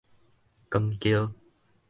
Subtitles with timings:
[0.67, 1.35] 扛轎